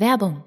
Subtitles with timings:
[0.00, 0.44] Werbung.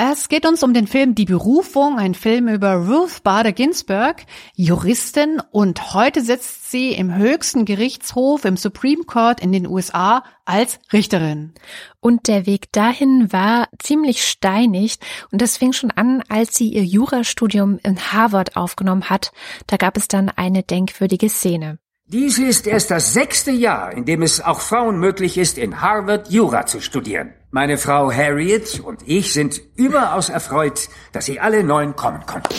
[0.00, 4.22] Es geht uns um den Film Die Berufung, ein Film über Ruth Bader Ginsburg,
[4.54, 10.78] Juristin, und heute sitzt sie im höchsten Gerichtshof im Supreme Court in den USA als
[10.92, 11.52] Richterin.
[11.98, 14.98] Und der Weg dahin war ziemlich steinig
[15.32, 19.32] und das fing schon an, als sie ihr Jurastudium in Harvard aufgenommen hat.
[19.66, 21.80] Da gab es dann eine denkwürdige Szene.
[22.06, 26.30] Dies ist erst das sechste Jahr, in dem es auch Frauen möglich ist, in Harvard
[26.30, 27.34] Jura zu studieren.
[27.50, 32.54] Meine Frau Harriet und ich sind überaus erfreut, dass Sie alle neun kommen konnten.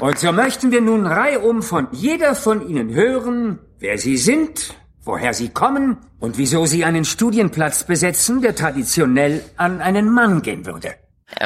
[0.00, 5.32] Und so möchten wir nun reihum von jeder von Ihnen hören, wer Sie sind, woher
[5.32, 10.96] Sie kommen und wieso Sie einen Studienplatz besetzen, der traditionell an einen Mann gehen würde.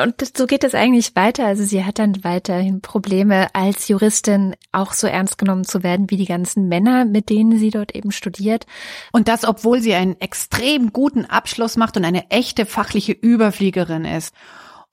[0.02, 1.47] Und so geht es eigentlich weiter.
[1.47, 6.16] Also sie hat dann weiterhin Probleme, als Juristin auch so ernst genommen zu werden wie
[6.16, 8.66] die ganzen Männer, mit denen sie dort eben studiert.
[9.12, 14.34] Und das, obwohl sie einen extrem guten Abschluss macht und eine echte fachliche Überfliegerin ist.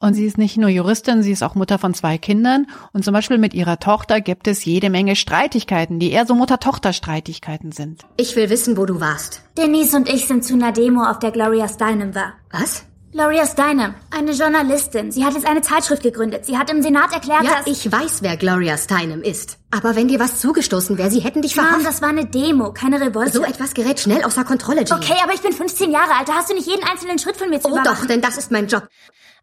[0.01, 2.65] Und sie ist nicht nur Juristin, sie ist auch Mutter von zwei Kindern.
[2.91, 7.71] Und zum Beispiel mit ihrer Tochter gibt es jede Menge Streitigkeiten, die eher so Mutter-Tochter-Streitigkeiten
[7.71, 8.01] sind.
[8.17, 9.43] Ich will wissen, wo du warst.
[9.57, 12.33] Denise und ich sind zu einer Demo auf der Gloria Steinem war.
[12.49, 12.85] Was?
[13.11, 15.11] Gloria Steinem, eine Journalistin.
[15.11, 16.45] Sie hat jetzt eine Zeitschrift gegründet.
[16.45, 17.67] Sie hat im Senat erklärt, Ja, dass...
[17.67, 19.57] ich weiß, wer Gloria Steinem ist.
[19.69, 21.85] Aber wenn dir was zugestoßen wäre, sie hätten dich verhaftet.
[21.85, 23.31] das war eine Demo, keine Revolte.
[23.33, 25.03] So etwas gerät schnell außer Kontrolle, Jenny.
[25.03, 26.29] Okay, aber ich bin 15 Jahre alt.
[26.29, 27.95] Da hast du nicht jeden einzelnen Schritt von mir zu Oh überwachen.
[28.01, 28.87] doch, denn das ist mein Job.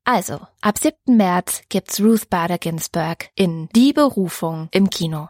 [0.04, 0.96] Also, ab 7.
[1.16, 5.28] März gibt's Ruth Bader Ginsburg in Die Berufung im Kino.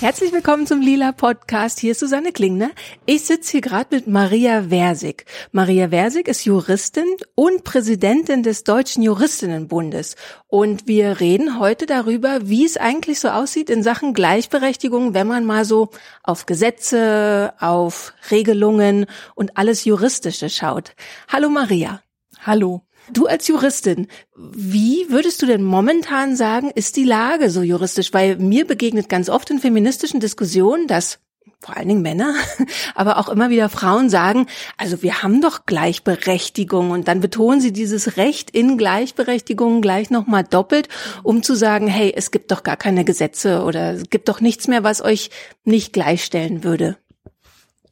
[0.00, 1.78] Herzlich willkommen zum Lila Podcast.
[1.78, 2.70] Hier ist Susanne Klingner.
[3.04, 5.26] Ich sitze hier gerade mit Maria Versig.
[5.52, 10.16] Maria Versig ist Juristin und Präsidentin des Deutschen Juristinnenbundes.
[10.46, 15.44] Und wir reden heute darüber, wie es eigentlich so aussieht in Sachen Gleichberechtigung, wenn man
[15.44, 15.90] mal so
[16.22, 19.04] auf Gesetze, auf Regelungen
[19.34, 20.94] und alles Juristische schaut.
[21.28, 22.00] Hallo Maria.
[22.40, 22.86] Hallo.
[23.12, 24.06] Du als Juristin,
[24.36, 28.12] wie würdest du denn momentan sagen, ist die Lage so juristisch?
[28.12, 31.18] Weil mir begegnet ganz oft in feministischen Diskussionen, dass
[31.60, 32.34] vor allen Dingen Männer,
[32.94, 34.46] aber auch immer wieder Frauen sagen,
[34.78, 40.44] also wir haben doch Gleichberechtigung und dann betonen sie dieses Recht in Gleichberechtigung gleich nochmal
[40.44, 40.88] doppelt,
[41.22, 44.68] um zu sagen, hey, es gibt doch gar keine Gesetze oder es gibt doch nichts
[44.68, 45.30] mehr, was euch
[45.64, 46.96] nicht gleichstellen würde.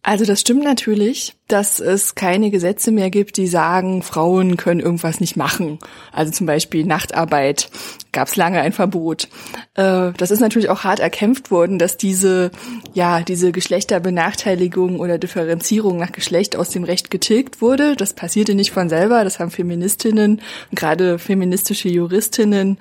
[0.08, 5.20] Also das stimmt natürlich, dass es keine Gesetze mehr gibt, die sagen, Frauen können irgendwas
[5.20, 5.80] nicht machen.
[6.12, 7.68] Also zum Beispiel Nachtarbeit
[8.10, 9.28] gab es lange ein Verbot.
[9.74, 12.52] Äh, Das ist natürlich auch hart erkämpft worden, dass diese,
[12.94, 17.94] ja, diese Geschlechterbenachteiligung oder Differenzierung nach Geschlecht aus dem Recht getilgt wurde.
[17.94, 20.40] Das passierte nicht von selber, das haben Feministinnen
[20.74, 22.78] gerade feministische Juristinnen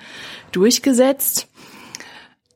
[0.53, 1.49] durchgesetzt.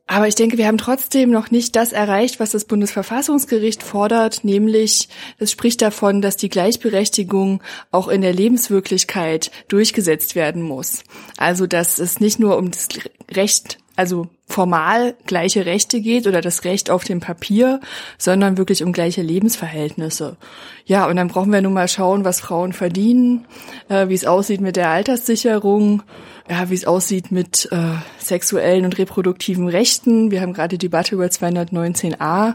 [0.06, 5.08] Aber ich denke, wir haben trotzdem noch nicht das erreicht, was das Bundesverfassungsgericht fordert, nämlich
[5.38, 11.04] es spricht davon, dass die Gleichberechtigung auch in der Lebenswirklichkeit durchgesetzt werden muss.
[11.36, 12.88] Also, dass es nicht nur um das
[13.30, 17.80] Recht, also formal gleiche Rechte geht oder das Recht auf dem Papier,
[18.18, 20.36] sondern wirklich um gleiche Lebensverhältnisse.
[20.84, 23.46] Ja, und dann brauchen wir nun mal schauen, was Frauen verdienen,
[23.88, 26.02] äh, wie es aussieht mit der Alterssicherung,
[26.48, 27.76] ja, wie es aussieht mit äh,
[28.18, 30.30] sexuellen und reproduktiven Rechten.
[30.30, 32.54] Wir haben gerade die Debatte über 219a.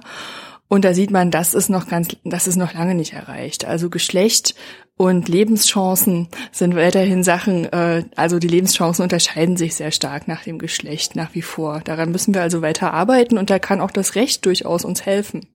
[0.70, 3.66] Und da sieht man, das ist noch ganz, das ist noch lange nicht erreicht.
[3.66, 4.54] Also Geschlecht
[4.98, 10.58] und Lebenschancen sind weiterhin Sachen, äh, also die Lebenschancen unterscheiden sich sehr stark nach dem
[10.58, 11.82] Geschlecht nach wie vor.
[11.82, 15.46] Daran müssen wir also weiter arbeiten und da kann auch das Recht durchaus uns helfen.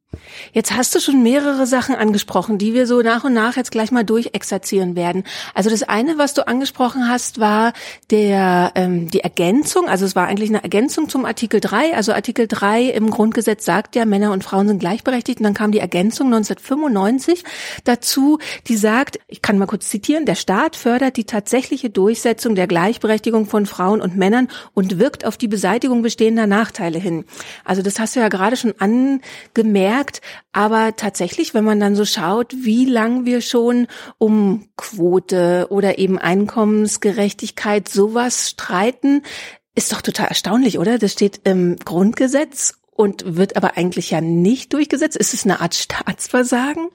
[0.52, 3.90] Jetzt hast du schon mehrere Sachen angesprochen, die wir so nach und nach jetzt gleich
[3.90, 5.24] mal durchexerzieren werden.
[5.54, 7.72] Also das eine, was du angesprochen hast, war
[8.10, 9.88] der ähm, die Ergänzung.
[9.88, 11.94] Also es war eigentlich eine Ergänzung zum Artikel 3.
[11.94, 15.40] Also Artikel 3 im Grundgesetz sagt ja, Männer und Frauen sind gleichberechtigt.
[15.40, 17.44] Und dann kam die Ergänzung 1995
[17.84, 22.66] dazu, die sagt, ich kann mal kurz zitieren, der Staat fördert die tatsächliche Durchsetzung der
[22.66, 27.24] Gleichberechtigung von Frauen und Männern und wirkt auf die Beseitigung bestehender Nachteile hin.
[27.64, 30.01] Also das hast du ja gerade schon angemerkt.
[30.52, 33.86] Aber tatsächlich, wenn man dann so schaut, wie lang wir schon
[34.18, 39.22] um Quote oder eben Einkommensgerechtigkeit sowas streiten,
[39.74, 40.98] ist doch total erstaunlich, oder?
[40.98, 45.16] Das steht im Grundgesetz und wird aber eigentlich ja nicht durchgesetzt.
[45.16, 46.88] Ist es eine Art Staatsversagen?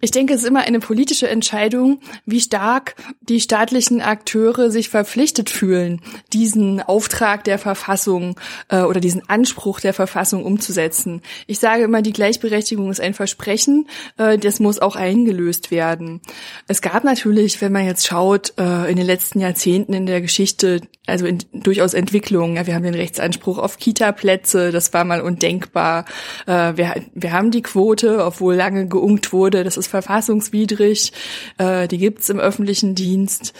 [0.00, 5.50] Ich denke, es ist immer eine politische Entscheidung, wie stark die staatlichen Akteure sich verpflichtet
[5.50, 6.00] fühlen,
[6.32, 8.36] diesen Auftrag der Verfassung
[8.68, 11.22] äh, oder diesen Anspruch der Verfassung umzusetzen.
[11.46, 16.20] Ich sage immer, die Gleichberechtigung ist ein Versprechen, äh, das muss auch eingelöst werden.
[16.66, 20.80] Es gab natürlich, wenn man jetzt schaut, äh, in den letzten Jahrzehnten in der Geschichte,
[21.06, 22.56] also in, durchaus Entwicklungen.
[22.56, 26.04] Ja, wir haben den Rechtsanspruch auf Kita-Plätze, das war mal undenkbar.
[26.46, 31.12] Äh, wir, wir haben die Quote, obwohl lange geungt wurde, das ist verfassungswidrig,
[31.58, 33.52] äh, die gibt's im öffentlichen Dienst.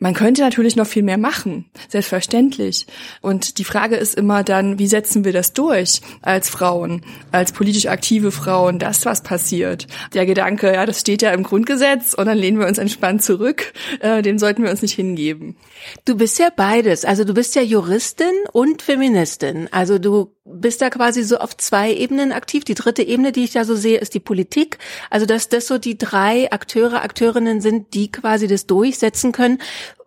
[0.00, 2.86] Man könnte natürlich noch viel mehr machen, selbstverständlich.
[3.20, 7.02] Und die Frage ist immer dann, wie setzen wir das durch als Frauen,
[7.32, 9.88] als politisch aktive Frauen, dass was passiert.
[10.14, 13.72] Der Gedanke, ja, das steht ja im Grundgesetz und dann lehnen wir uns entspannt zurück,
[13.98, 15.56] äh, dem sollten wir uns nicht hingeben.
[16.04, 19.68] Du bist ja beides, also du bist ja Juristin und Feministin.
[19.72, 22.64] Also du bist da quasi so auf zwei Ebenen aktiv.
[22.64, 24.78] Die dritte Ebene, die ich da so sehe, ist die Politik.
[25.10, 29.58] Also dass das so die drei Akteure, Akteurinnen sind, die quasi das durchsetzen können.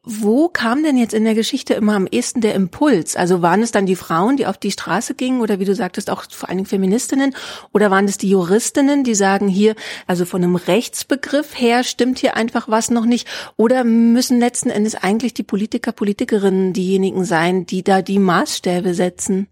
[0.03, 3.15] Wo kam denn jetzt in der Geschichte immer am ehesten der Impuls?
[3.15, 6.09] Also waren es dann die Frauen, die auf die Straße gingen oder wie du sagtest,
[6.09, 7.35] auch vor allen Dingen Feministinnen?
[7.71, 9.75] Oder waren es die Juristinnen, die sagen hier,
[10.07, 13.27] also von einem Rechtsbegriff her stimmt hier einfach was noch nicht?
[13.57, 19.49] Oder müssen letzten Endes eigentlich die Politiker, Politikerinnen diejenigen sein, die da die Maßstäbe setzen?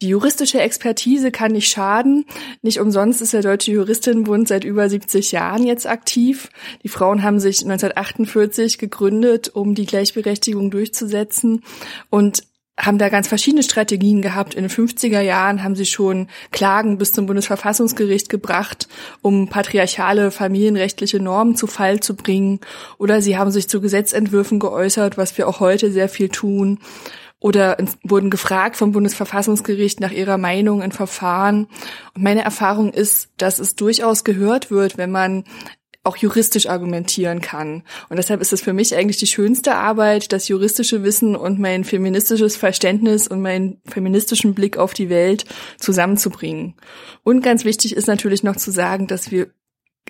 [0.00, 2.24] Die juristische Expertise kann nicht schaden.
[2.62, 6.50] Nicht umsonst ist der Deutsche Juristinnenbund seit über 70 Jahren jetzt aktiv.
[6.84, 11.64] Die Frauen haben sich 1948 gegründet, um die Gleichberechtigung durchzusetzen
[12.10, 12.44] und
[12.78, 14.54] haben da ganz verschiedene Strategien gehabt.
[14.54, 18.86] In den 50er Jahren haben sie schon Klagen bis zum Bundesverfassungsgericht gebracht,
[19.20, 22.60] um patriarchale familienrechtliche Normen zu Fall zu bringen.
[22.98, 26.78] Oder sie haben sich zu Gesetzentwürfen geäußert, was wir auch heute sehr viel tun
[27.40, 31.68] oder wurden gefragt vom Bundesverfassungsgericht nach ihrer Meinung in Verfahren.
[32.14, 35.44] Und meine Erfahrung ist, dass es durchaus gehört wird, wenn man
[36.04, 37.82] auch juristisch argumentieren kann.
[38.08, 41.84] Und deshalb ist es für mich eigentlich die schönste Arbeit, das juristische Wissen und mein
[41.84, 45.44] feministisches Verständnis und meinen feministischen Blick auf die Welt
[45.76, 46.74] zusammenzubringen.
[47.24, 49.48] Und ganz wichtig ist natürlich noch zu sagen, dass wir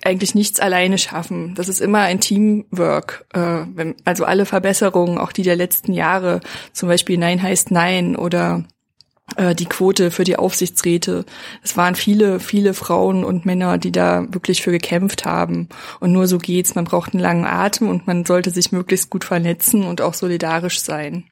[0.05, 1.55] eigentlich nichts alleine schaffen.
[1.55, 3.27] Das ist immer ein Teamwork.
[3.33, 6.41] Äh, also alle Verbesserungen, auch die der letzten Jahre,
[6.73, 8.65] zum Beispiel Nein heißt Nein oder
[9.37, 11.25] äh, die Quote für die Aufsichtsräte.
[11.63, 15.69] Es waren viele, viele Frauen und Männer, die da wirklich für gekämpft haben.
[16.01, 16.75] Und nur so geht's.
[16.75, 20.81] Man braucht einen langen Atem und man sollte sich möglichst gut vernetzen und auch solidarisch
[20.81, 21.25] sein.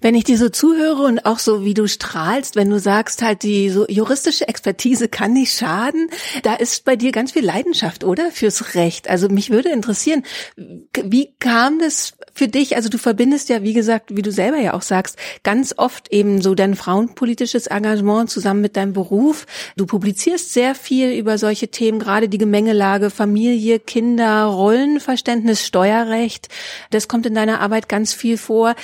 [0.00, 3.42] Wenn ich dir so zuhöre und auch so wie du strahlst, wenn du sagst halt,
[3.42, 6.08] die so juristische Expertise kann nicht schaden,
[6.42, 8.30] da ist bei dir ganz viel Leidenschaft, oder?
[8.30, 9.08] Fürs Recht.
[9.08, 10.22] Also mich würde interessieren,
[10.56, 12.76] wie kam das für dich?
[12.76, 16.40] Also du verbindest ja, wie gesagt, wie du selber ja auch sagst, ganz oft eben
[16.42, 19.46] so dein frauenpolitisches Engagement zusammen mit deinem Beruf.
[19.76, 26.48] Du publizierst sehr viel über solche Themen, gerade die Gemengelage Familie, Kinder, Rollenverständnis, Steuerrecht.
[26.90, 28.74] Das kommt in deiner Arbeit ganz viel vor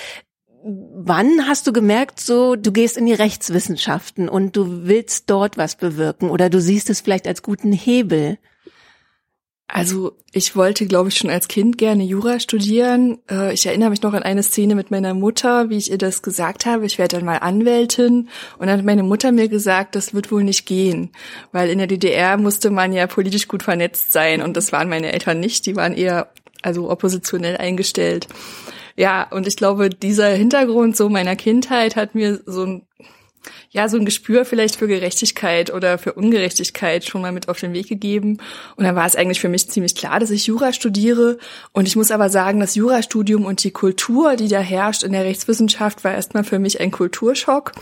[0.64, 5.76] wann hast du gemerkt, so du gehst in die Rechtswissenschaften und du willst dort was
[5.76, 8.38] bewirken oder du siehst es vielleicht als guten Hebel?
[9.66, 13.19] Also ich wollte, glaube ich, schon als Kind gerne Jura studieren.
[13.31, 16.22] Äh, ich erinnere mich noch an eine Szene mit meiner Mutter, wie ich ihr das
[16.22, 16.87] gesagt habe.
[16.87, 18.28] Ich werde dann mal Anwältin.
[18.58, 21.10] Und dann hat meine Mutter mir gesagt, das wird wohl nicht gehen.
[21.50, 24.43] Weil in der DDR musste man ja politisch gut vernetzt sein.
[24.43, 25.64] Und das waren meine Eltern nicht.
[25.67, 26.28] Die waren eher
[26.62, 28.28] also oppositionell eingestellt
[28.96, 32.87] ja, und ich glaube, dieser Hintergrund so meiner Kindheit hat mir so ein
[33.70, 37.73] ja, so ein Gespür vielleicht für Gerechtigkeit oder für Ungerechtigkeit schon mal mit auf den
[37.73, 38.38] Weg gegeben.
[38.76, 41.39] Und dann war es eigentlich für mich ziemlich klar, dass ich Jura studiere.
[41.72, 45.24] Und ich muss aber sagen, das Jurastudium und die Kultur, die da herrscht in der
[45.24, 47.72] Rechtswissenschaft, war erstmal für mich ein Kulturschock.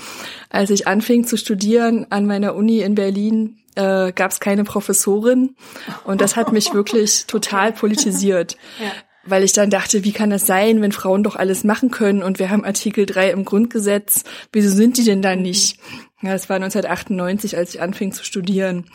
[0.49, 5.57] Als ich anfing zu studieren an meiner Uni in Berlin, äh, gab es keine Professorin.
[6.04, 8.57] Und das hat mich wirklich total politisiert.
[8.81, 8.92] Ja
[9.25, 12.38] weil ich dann dachte, wie kann das sein, wenn Frauen doch alles machen können und
[12.38, 15.45] wir haben Artikel 3 im Grundgesetz, wieso sind die denn dann mhm.
[15.45, 15.79] nicht?
[16.23, 18.87] Ja, das war 1998, als ich anfing zu studieren.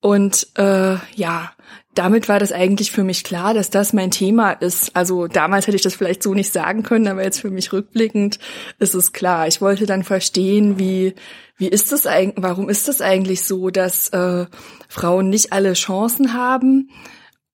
[0.00, 1.52] Und äh, ja,
[1.94, 4.96] damit war das eigentlich für mich klar, dass das mein Thema ist.
[4.96, 8.38] Also damals hätte ich das vielleicht so nicht sagen können, aber jetzt für mich rückblickend
[8.78, 9.46] ist es klar.
[9.48, 11.14] Ich wollte dann verstehen, wie
[11.56, 14.46] wie ist das eigentlich, warum ist das eigentlich so, dass äh,
[14.88, 16.88] Frauen nicht alle Chancen haben?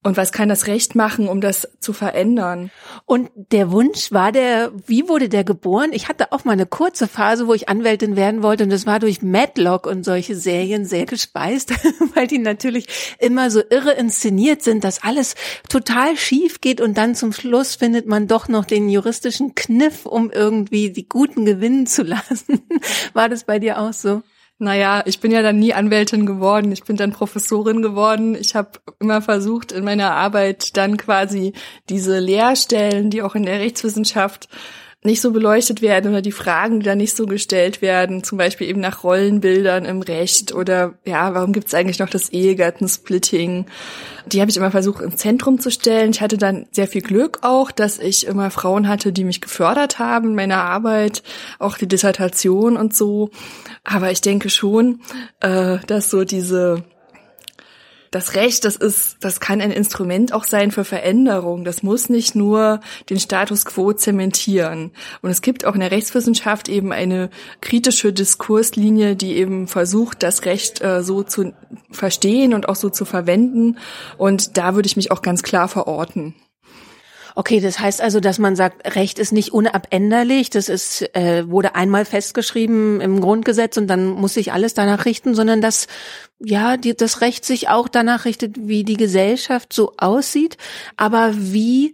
[0.06, 2.70] Und was kann das Recht machen, um das zu verändern?
[3.06, 5.90] Und der Wunsch war der, wie wurde der geboren?
[5.92, 9.00] Ich hatte auch mal eine kurze Phase, wo ich Anwältin werden wollte und das war
[9.00, 11.72] durch Madlock und solche Serien sehr gespeist,
[12.14, 15.34] weil die natürlich immer so irre inszeniert sind, dass alles
[15.68, 20.30] total schief geht und dann zum Schluss findet man doch noch den juristischen Kniff, um
[20.30, 22.62] irgendwie die Guten gewinnen zu lassen.
[23.12, 24.22] War das bei dir auch so?
[24.58, 26.72] Naja, ich bin ja dann nie Anwältin geworden.
[26.72, 28.34] Ich bin dann Professorin geworden.
[28.34, 28.70] Ich habe
[29.00, 31.52] immer versucht, in meiner Arbeit dann quasi
[31.90, 34.48] diese Lehrstellen, die auch in der Rechtswissenschaft
[35.06, 38.68] nicht so beleuchtet werden oder die Fragen, die da nicht so gestellt werden, zum Beispiel
[38.68, 43.66] eben nach Rollenbildern im Recht oder ja, warum gibt es eigentlich noch das Ehegattensplitting?
[44.26, 46.10] Die habe ich immer versucht ins Zentrum zu stellen.
[46.10, 49.98] Ich hatte dann sehr viel Glück auch, dass ich immer Frauen hatte, die mich gefördert
[49.98, 51.22] haben in meiner Arbeit,
[51.58, 53.30] auch die Dissertation und so.
[53.84, 55.00] Aber ich denke schon,
[55.40, 56.82] äh, dass so diese
[58.16, 61.64] das Recht, das ist, das kann ein Instrument auch sein für Veränderung.
[61.64, 62.80] Das muss nicht nur
[63.10, 64.90] den Status quo zementieren.
[65.20, 67.28] Und es gibt auch in der Rechtswissenschaft eben eine
[67.60, 71.52] kritische Diskurslinie, die eben versucht, das Recht äh, so zu
[71.90, 73.76] verstehen und auch so zu verwenden.
[74.16, 76.34] Und da würde ich mich auch ganz klar verorten.
[77.38, 81.74] Okay, das heißt also, dass man sagt, Recht ist nicht unabänderlich, das ist äh, wurde
[81.74, 85.86] einmal festgeschrieben im Grundgesetz und dann muss sich alles danach richten, sondern dass
[86.38, 90.56] ja die, das Recht sich auch danach richtet, wie die Gesellschaft so aussieht.
[90.96, 91.92] Aber wie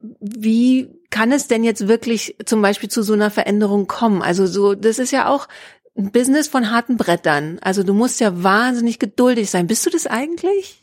[0.00, 4.22] wie kann es denn jetzt wirklich zum Beispiel zu so einer Veränderung kommen?
[4.22, 5.46] Also so, das ist ja auch
[5.94, 7.58] ein Business von harten Brettern.
[7.60, 9.66] Also du musst ja wahnsinnig geduldig sein.
[9.66, 10.80] Bist du das eigentlich?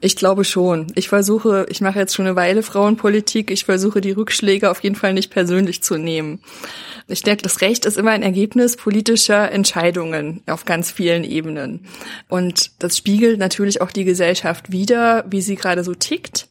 [0.00, 0.86] Ich glaube schon.
[0.94, 4.94] Ich versuche, ich mache jetzt schon eine Weile Frauenpolitik, ich versuche die Rückschläge auf jeden
[4.94, 6.40] Fall nicht persönlich zu nehmen.
[7.08, 11.86] Ich denke, das Recht ist immer ein Ergebnis politischer Entscheidungen auf ganz vielen Ebenen.
[12.28, 16.48] Und das spiegelt natürlich auch die Gesellschaft wider, wie sie gerade so tickt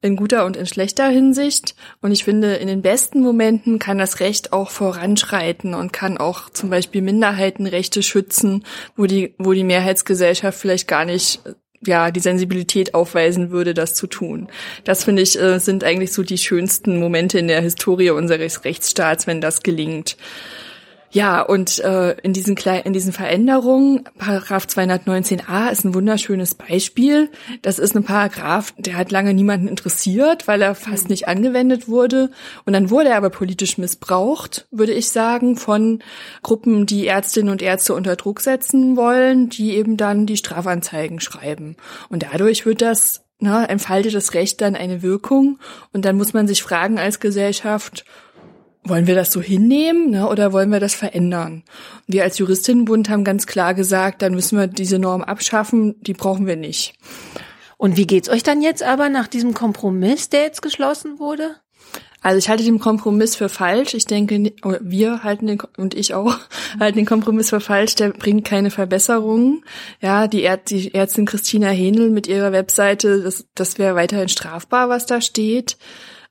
[0.00, 1.76] in guter und in schlechter Hinsicht.
[2.00, 6.50] Und ich finde, in den besten Momenten kann das Recht auch voranschreiten und kann auch
[6.50, 8.64] zum Beispiel Minderheitenrechte schützen,
[8.96, 11.40] wo die, wo die Mehrheitsgesellschaft vielleicht gar nicht
[11.86, 14.48] ja die Sensibilität aufweisen würde, das zu tun.
[14.84, 19.26] Das finde ich äh, sind eigentlich so die schönsten Momente in der Historie unseres Rechtsstaats,
[19.26, 20.16] wenn das gelingt.
[21.14, 27.28] Ja, und äh, in diesen kleinen, in diesen Veränderungen, Paragraph 219a ist ein wunderschönes Beispiel.
[27.60, 32.30] Das ist ein Paragraph, der hat lange niemanden interessiert, weil er fast nicht angewendet wurde.
[32.64, 36.02] Und dann wurde er aber politisch missbraucht, würde ich sagen, von
[36.42, 41.76] Gruppen, die Ärztinnen und Ärzte unter Druck setzen wollen, die eben dann die Strafanzeigen schreiben.
[42.08, 45.58] Und dadurch wird das na, entfaltet das Recht dann eine Wirkung
[45.92, 48.04] und dann muss man sich fragen als Gesellschaft,
[48.84, 51.62] wollen wir das so hinnehmen ne, oder wollen wir das verändern?
[52.06, 56.46] Wir als Juristinnenbund haben ganz klar gesagt, dann müssen wir diese Norm abschaffen, die brauchen
[56.46, 56.94] wir nicht.
[57.76, 61.56] Und wie geht's euch dann jetzt aber nach diesem Kompromiss, der jetzt geschlossen wurde?
[62.22, 63.94] Also ich halte den Kompromiss für falsch.
[63.94, 66.38] Ich denke, wir halten den und ich auch
[66.80, 67.96] halten den Kompromiss für falsch.
[67.96, 69.64] Der bringt keine Verbesserungen.
[70.00, 74.88] Ja, die, Ärzt, die Ärztin Christina Hähnel mit ihrer Webseite, das, das wäre weiterhin strafbar,
[74.88, 75.76] was da steht.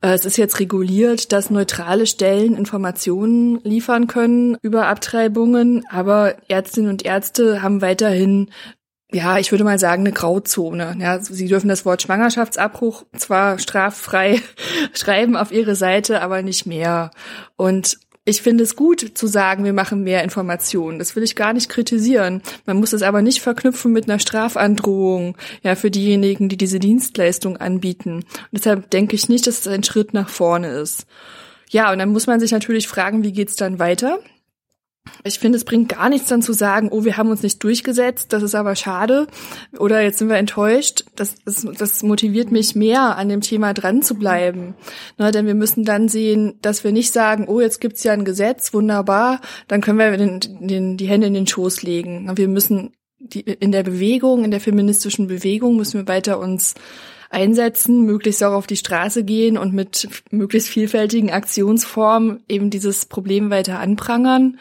[0.01, 6.89] Äh, es ist jetzt reguliert, dass neutrale Stellen Informationen liefern können über Abtreibungen, aber Ärztinnen
[6.89, 8.49] und Ärzte haben weiterhin
[9.13, 10.95] ja, ich würde mal sagen, eine Grauzone.
[10.97, 14.41] Ja, sie dürfen das Wort Schwangerschaftsabbruch zwar straffrei
[14.93, 17.11] schreiben auf ihre Seite, aber nicht mehr.
[17.57, 20.99] Und ich finde es gut zu sagen, wir machen mehr Informationen.
[20.99, 22.43] Das will ich gar nicht kritisieren.
[22.65, 27.57] Man muss es aber nicht verknüpfen mit einer Strafandrohung, ja, für diejenigen, die diese Dienstleistung
[27.57, 28.17] anbieten.
[28.17, 31.07] Und deshalb denke ich nicht, dass es ein Schritt nach vorne ist.
[31.69, 34.19] Ja, und dann muss man sich natürlich fragen, wie geht's dann weiter?
[35.23, 38.33] Ich finde, es bringt gar nichts dann zu sagen, oh, wir haben uns nicht durchgesetzt,
[38.33, 39.27] das ist aber schade
[39.77, 41.05] oder jetzt sind wir enttäuscht.
[41.15, 44.75] Das, das, das motiviert mich mehr, an dem Thema dran zu bleiben.
[45.17, 48.25] Ne, denn wir müssen dann sehen, dass wir nicht sagen, oh, jetzt gibt's ja ein
[48.25, 52.31] Gesetz, wunderbar, dann können wir den, den, die Hände in den Schoß legen.
[52.35, 56.73] Wir müssen die, in der Bewegung, in der feministischen Bewegung müssen wir weiter uns
[57.29, 63.49] einsetzen, möglichst auch auf die Straße gehen und mit möglichst vielfältigen Aktionsformen eben dieses Problem
[63.49, 64.59] weiter anprangern.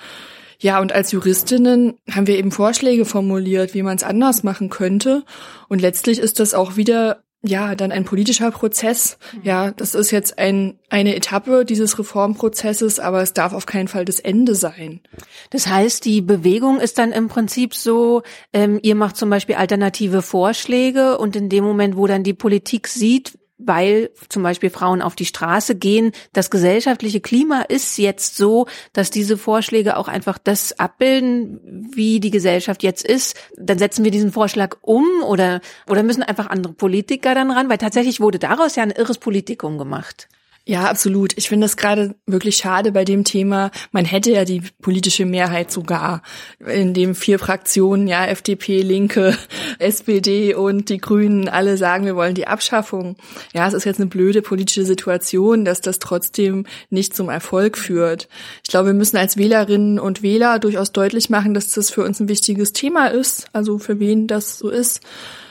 [0.61, 5.25] Ja, und als Juristinnen haben wir eben Vorschläge formuliert, wie man es anders machen könnte.
[5.69, 9.17] Und letztlich ist das auch wieder ja, dann ein politischer Prozess.
[9.33, 9.41] Mhm.
[9.45, 14.05] Ja, das ist jetzt ein, eine Etappe dieses Reformprozesses, aber es darf auf keinen Fall
[14.05, 15.01] das Ende sein.
[15.49, 20.21] Das heißt, die Bewegung ist dann im Prinzip so, ähm, ihr macht zum Beispiel alternative
[20.21, 25.15] Vorschläge und in dem Moment, wo dann die Politik sieht, weil zum Beispiel Frauen auf
[25.15, 26.13] die Straße gehen.
[26.33, 31.61] Das gesellschaftliche Klima ist jetzt so, dass diese Vorschläge auch einfach das abbilden,
[31.95, 33.37] wie die Gesellschaft jetzt ist.
[33.57, 37.79] Dann setzen wir diesen Vorschlag um oder, oder müssen einfach andere Politiker dann ran, weil
[37.79, 40.29] tatsächlich wurde daraus ja ein irres Politikum gemacht.
[40.71, 41.37] Ja, absolut.
[41.37, 43.73] Ich finde es gerade wirklich schade bei dem Thema.
[43.91, 46.23] Man hätte ja die politische Mehrheit sogar,
[46.65, 49.37] in dem vier Fraktionen, ja, FDP, Linke,
[49.81, 53.17] SPD und die Grünen alle sagen, wir wollen die Abschaffung.
[53.53, 58.29] Ja, es ist jetzt eine blöde politische Situation, dass das trotzdem nicht zum Erfolg führt.
[58.63, 62.21] Ich glaube, wir müssen als Wählerinnen und Wähler durchaus deutlich machen, dass das für uns
[62.21, 65.01] ein wichtiges Thema ist, also für wen das so ist.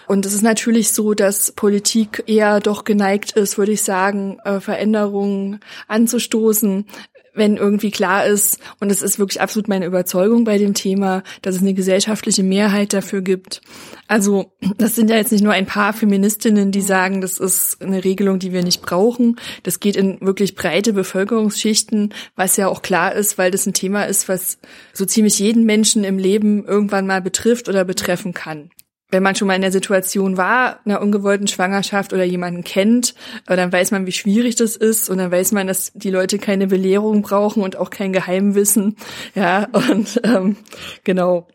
[0.09, 4.59] Und es ist natürlich so, dass Politik eher doch geneigt ist, würde ich sagen, äh,
[4.59, 6.87] Veränderungen anzustoßen,
[7.35, 11.53] wenn irgendwie klar ist, und es ist wirklich absolut meine Überzeugung bei dem Thema, dass
[11.53, 13.61] es eine gesellschaftliche Mehrheit dafür gibt.
[14.07, 18.03] Also das sind ja jetzt nicht nur ein paar Feministinnen, die sagen, das ist eine
[18.03, 19.39] Regelung, die wir nicht brauchen.
[19.61, 24.05] Das geht in wirklich breite Bevölkerungsschichten, was ja auch klar ist, weil das ein Thema
[24.05, 24.57] ist, was
[24.91, 28.71] so ziemlich jeden Menschen im Leben irgendwann mal betrifft oder betreffen kann
[29.11, 33.15] wenn man schon mal in der Situation war, einer ungewollten Schwangerschaft oder jemanden kennt,
[33.47, 36.37] äh, dann weiß man, wie schwierig das ist und dann weiß man, dass die Leute
[36.37, 38.95] keine Belehrung brauchen und auch kein Geheimwissen.
[39.35, 40.57] Ja, und ähm,
[41.03, 41.47] genau.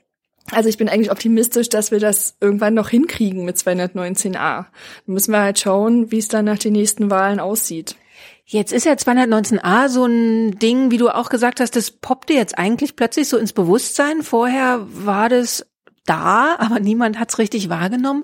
[0.50, 4.32] Also ich bin eigentlich optimistisch, dass wir das irgendwann noch hinkriegen mit 219a.
[4.32, 4.66] Da
[5.06, 7.96] müssen wir halt schauen, wie es dann nach den nächsten Wahlen aussieht.
[8.44, 12.58] Jetzt ist ja 219a so ein Ding, wie du auch gesagt hast, das poppte jetzt
[12.58, 14.22] eigentlich plötzlich so ins Bewusstsein.
[14.22, 15.66] Vorher war das
[16.06, 18.22] da, aber niemand hat's richtig wahrgenommen.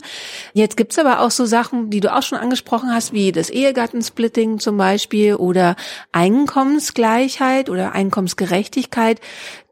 [0.52, 4.58] Jetzt gibt's aber auch so Sachen, die du auch schon angesprochen hast, wie das Ehegattensplitting
[4.58, 5.76] zum Beispiel oder
[6.12, 9.20] Einkommensgleichheit oder Einkommensgerechtigkeit.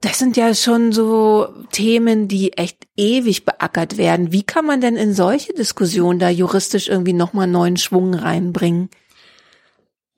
[0.01, 4.33] Das sind ja schon so Themen, die echt ewig beackert werden.
[4.33, 8.91] Wie kann man denn in solche Diskussionen da juristisch irgendwie nochmal neuen Schwung reinbringen?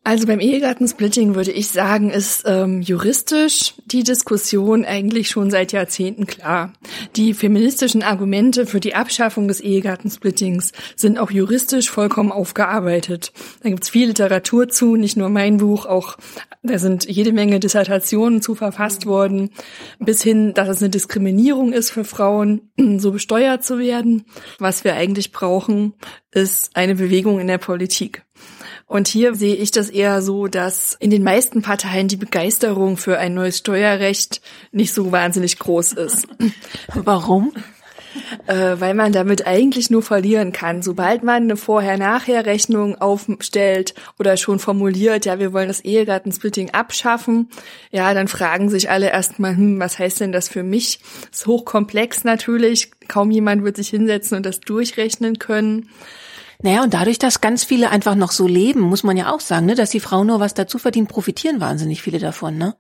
[0.02, 6.26] Also beim Ehegattensplitting würde ich sagen, ist ähm, juristisch die Diskussion eigentlich schon seit Jahrzehnten
[6.26, 6.72] klar.
[7.16, 13.32] Die feministischen Argumente für die Abschaffung des Ehegattensplittings sind auch juristisch vollkommen aufgearbeitet.
[13.62, 16.16] Da gibt's viel Literatur zu, nicht nur mein Buch, auch
[16.62, 19.50] da sind jede Menge Dissertationen zu verfasst worden,
[19.98, 24.24] bis hin, dass es eine Diskriminierung ist für Frauen, so besteuert zu werden.
[24.58, 25.92] Was wir eigentlich brauchen,
[26.32, 28.24] ist eine Bewegung in der Politik.
[28.90, 33.18] Und hier sehe ich das eher so, dass in den meisten Parteien die Begeisterung für
[33.18, 34.40] ein neues Steuerrecht
[34.72, 36.26] nicht so wahnsinnig groß ist.
[36.96, 37.52] Warum?
[38.48, 40.82] Äh, weil man damit eigentlich nur verlieren kann.
[40.82, 47.48] Sobald man eine Vorher-Nachher-Rechnung aufstellt oder schon formuliert, ja, wir wollen das Ehegattensplitting abschaffen,
[47.92, 50.98] ja, dann fragen sich alle erstmal, hm, was heißt denn das für mich?
[51.30, 52.90] Ist hochkomplex natürlich.
[53.06, 55.88] Kaum jemand wird sich hinsetzen und das durchrechnen können.
[56.62, 59.66] Naja, und dadurch, dass ganz viele einfach noch so leben, muss man ja auch sagen,
[59.66, 62.76] ne, dass die Frau nur was dazu verdient, profitieren wahnsinnig viele davon, ne?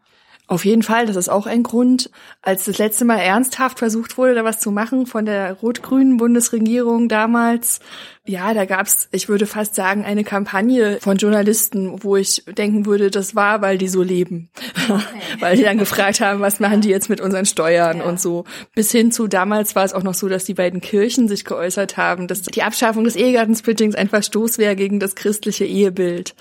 [0.50, 2.10] Auf jeden Fall, das ist auch ein Grund.
[2.42, 7.08] Als das letzte Mal ernsthaft versucht wurde, da was zu machen von der rot-grünen Bundesregierung
[7.08, 7.78] damals,
[8.26, 13.10] ja, da gab's, ich würde fast sagen, eine Kampagne von Journalisten, wo ich denken würde,
[13.10, 14.50] das war, weil die so leben.
[14.88, 15.02] Okay.
[15.40, 18.04] weil die dann gefragt haben, was machen die jetzt mit unseren Steuern ja.
[18.04, 18.44] und so.
[18.74, 21.96] Bis hin zu damals war es auch noch so, dass die beiden Kirchen sich geäußert
[21.96, 26.34] haben, dass die Abschaffung des Ehegattensplittings ein Verstoß wäre gegen das christliche Ehebild.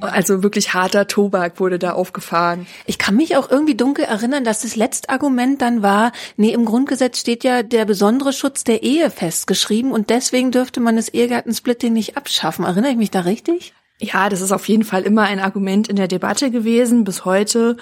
[0.00, 2.66] Also wirklich harter Tobak wurde da aufgefahren.
[2.86, 6.64] Ich kann mich auch irgendwie dunkel erinnern, dass das letzte Argument dann war, nee, im
[6.64, 11.92] Grundgesetz steht ja der besondere Schutz der Ehe festgeschrieben und deswegen dürfte man das Ehegattensplitting
[11.92, 12.64] nicht abschaffen.
[12.64, 13.74] Erinnere ich mich da richtig?
[14.00, 17.76] Ja, das ist auf jeden Fall immer ein Argument in der Debatte gewesen bis heute.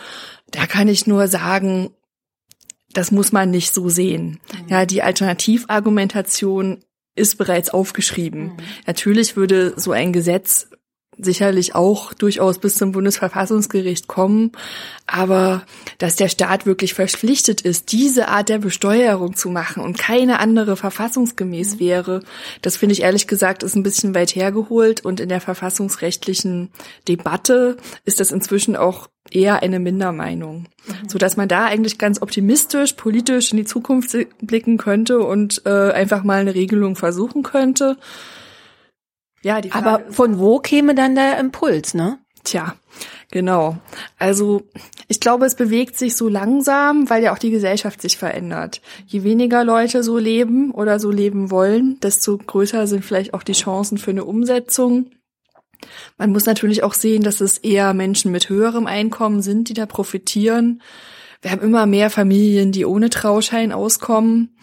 [0.51, 1.90] Da kann ich nur sagen,
[2.92, 4.40] das muss man nicht so sehen.
[4.68, 8.42] Ja, die Alternativargumentation ist bereits aufgeschrieben.
[8.42, 8.57] Mhm.
[8.87, 10.68] Natürlich würde so ein Gesetz
[11.24, 14.52] sicherlich auch durchaus bis zum Bundesverfassungsgericht kommen.
[15.06, 15.62] Aber
[15.98, 20.76] dass der Staat wirklich verpflichtet ist, diese Art der Besteuerung zu machen und keine andere
[20.76, 22.22] verfassungsgemäß wäre,
[22.62, 25.04] das finde ich ehrlich gesagt ist ein bisschen weit hergeholt.
[25.04, 26.70] Und in der verfassungsrechtlichen
[27.09, 31.09] Debatte ist das inzwischen auch eher eine Mindermeinung, mhm.
[31.09, 35.92] so dass man da eigentlich ganz optimistisch politisch in die Zukunft blicken könnte und äh,
[35.92, 37.96] einfach mal eine Regelung versuchen könnte.
[39.42, 42.18] Ja, die Frage Aber von wo käme dann der Impuls, ne?
[42.44, 42.74] Tja,
[43.31, 43.76] genau.
[44.18, 44.62] Also
[45.09, 48.81] ich glaube, es bewegt sich so langsam, weil ja auch die Gesellschaft sich verändert.
[49.07, 53.53] Je weniger Leute so leben oder so leben wollen, desto größer sind vielleicht auch die
[53.53, 55.11] Chancen für eine Umsetzung.
[56.18, 59.87] Man muss natürlich auch sehen, dass es eher Menschen mit höherem Einkommen sind, die da
[59.87, 60.83] profitieren.
[61.42, 64.57] Wir haben immer mehr Familien, die ohne Trauschein auskommen.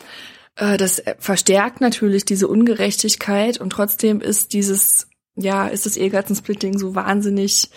[0.58, 6.96] Äh, das verstärkt natürlich diese Ungerechtigkeit und trotzdem ist dieses, ja, ist das Ehegattensplitting so
[6.96, 7.70] wahnsinnig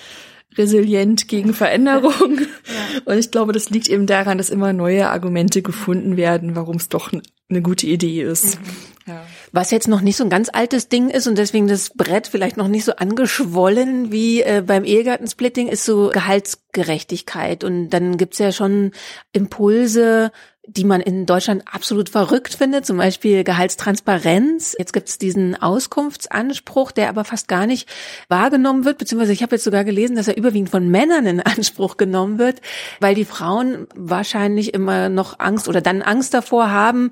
[0.56, 2.40] resilient gegen Veränderung.
[2.70, 3.00] Ja.
[3.04, 6.88] Und ich glaube, das liegt eben daran, dass immer neue Argumente gefunden werden, warum es
[6.88, 7.10] doch
[7.50, 8.60] eine gute Idee ist.
[8.60, 8.66] Mhm.
[9.06, 9.22] Ja.
[9.52, 12.56] Was jetzt noch nicht so ein ganz altes Ding ist und deswegen das Brett vielleicht
[12.56, 17.64] noch nicht so angeschwollen wie äh, beim Ehegattensplitting, ist so Gehaltsgerechtigkeit.
[17.64, 18.92] Und dann gibt's ja schon
[19.32, 20.30] Impulse,
[20.66, 24.76] die man in Deutschland absolut verrückt findet, zum Beispiel Gehaltstransparenz.
[24.78, 27.88] Jetzt gibt's diesen Auskunftsanspruch, der aber fast gar nicht
[28.28, 31.96] wahrgenommen wird, beziehungsweise ich habe jetzt sogar gelesen, dass er überwiegend von Männern in Anspruch
[31.96, 32.60] genommen wird,
[33.00, 37.10] weil die Frauen wahrscheinlich immer noch Angst oder dann Angst davor haben,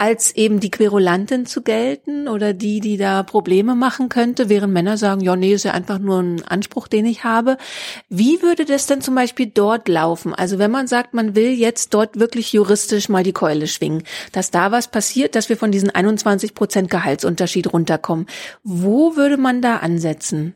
[0.00, 4.96] als eben die Querulantin zu gelten oder die, die da Probleme machen könnte, während Männer
[4.96, 7.58] sagen, ja, nee, ist ja einfach nur ein Anspruch, den ich habe.
[8.08, 10.34] Wie würde das denn zum Beispiel dort laufen?
[10.34, 14.50] Also wenn man sagt, man will jetzt dort wirklich juristisch mal die Keule schwingen, dass
[14.50, 18.24] da was passiert, dass wir von diesen 21 Prozent Gehaltsunterschied runterkommen.
[18.64, 20.54] Wo würde man da ansetzen?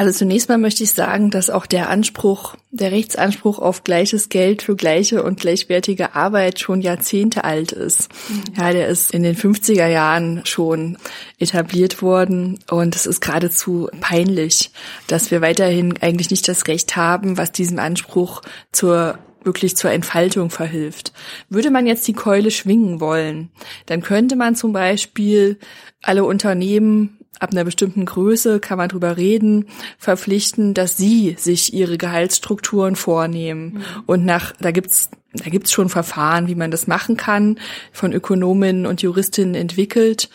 [0.00, 4.62] Also zunächst mal möchte ich sagen, dass auch der Anspruch, der Rechtsanspruch auf gleiches Geld
[4.62, 8.08] für gleiche und gleichwertige Arbeit schon Jahrzehnte alt ist.
[8.30, 8.42] Mhm.
[8.58, 10.96] Ja, der ist in den 50er Jahren schon
[11.38, 14.70] etabliert worden und es ist geradezu peinlich,
[15.06, 18.40] dass wir weiterhin eigentlich nicht das Recht haben, was diesem Anspruch
[18.72, 21.12] zur wirklich zur Entfaltung verhilft.
[21.50, 23.50] Würde man jetzt die Keule schwingen wollen,
[23.84, 25.58] dann könnte man zum Beispiel
[26.00, 29.66] alle Unternehmen ab einer bestimmten Größe kann man drüber reden,
[29.98, 33.74] verpflichten, dass sie sich ihre Gehaltsstrukturen vornehmen.
[33.74, 33.82] Mhm.
[34.06, 37.60] Und nach, da gibt's da gibt's schon Verfahren, wie man das machen kann,
[37.92, 40.28] von Ökonominnen und Juristinnen entwickelt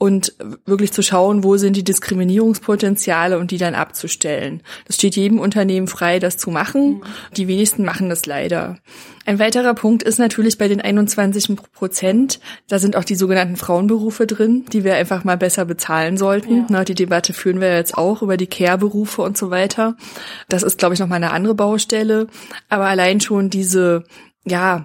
[0.00, 0.32] und
[0.64, 4.62] wirklich zu schauen, wo sind die Diskriminierungspotenziale und die dann abzustellen.
[4.86, 6.94] Das steht jedem Unternehmen frei, das zu machen.
[6.94, 7.02] Mhm.
[7.36, 8.78] Die wenigsten machen das leider.
[9.26, 14.26] Ein weiterer Punkt ist natürlich bei den 21 Prozent, da sind auch die sogenannten Frauenberufe
[14.26, 16.56] drin, die wir einfach mal besser bezahlen sollten.
[16.56, 16.66] Ja.
[16.70, 19.98] Na, die Debatte führen wir jetzt auch über die Care-Berufe und so weiter.
[20.48, 22.26] Das ist, glaube ich, noch mal eine andere Baustelle.
[22.70, 24.04] Aber allein schon diese,
[24.46, 24.84] ja,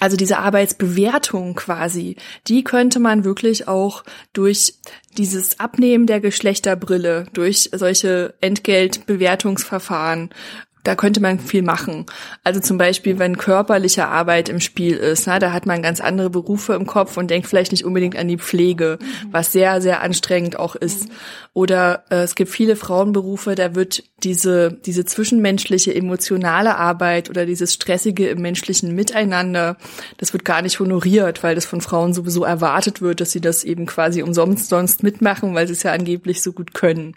[0.00, 4.74] also diese Arbeitsbewertung quasi, die könnte man wirklich auch durch
[5.16, 10.30] dieses Abnehmen der Geschlechterbrille, durch solche Entgeltbewertungsverfahren
[10.88, 12.06] da könnte man viel machen.
[12.44, 16.30] Also zum Beispiel, wenn körperliche Arbeit im Spiel ist, na, da hat man ganz andere
[16.30, 18.98] Berufe im Kopf und denkt vielleicht nicht unbedingt an die Pflege,
[19.30, 21.08] was sehr, sehr anstrengend auch ist.
[21.52, 27.74] Oder äh, es gibt viele Frauenberufe, da wird diese, diese zwischenmenschliche, emotionale Arbeit oder dieses
[27.74, 29.76] stressige im menschlichen Miteinander,
[30.16, 33.64] das wird gar nicht honoriert, weil das von Frauen sowieso erwartet wird, dass sie das
[33.64, 37.14] eben quasi umsonst sonst mitmachen, weil sie es ja angeblich so gut können.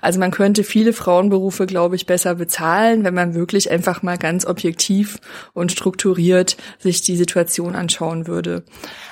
[0.00, 4.46] Also man könnte viele Frauenberufe, glaube ich, besser bezahlen, wenn man wirklich einfach mal ganz
[4.46, 5.18] objektiv
[5.52, 8.64] und strukturiert sich die Situation anschauen würde.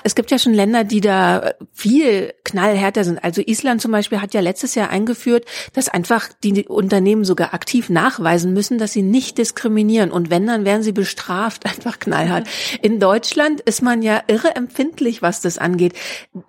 [0.02, 3.22] Es gibt ja schon Länder, die da viel knallhärter sind.
[3.22, 7.90] Also Island zum Beispiel hat ja letztes Jahr eingeführt, dass einfach die Unternehmen sogar aktiv
[7.90, 10.10] nachweisen müssen, dass sie nicht diskriminieren.
[10.10, 12.46] Und wenn, dann werden sie bestraft, einfach knallhart.
[12.82, 15.94] In Deutschland ist man ja irre empfindlich, was das angeht.